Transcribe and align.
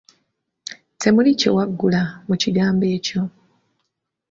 Temuli 0.99 1.31
kyewaggula 1.39 2.01
mu 2.27 2.35
kigambo 2.41 2.85
ekyo. 2.95 3.21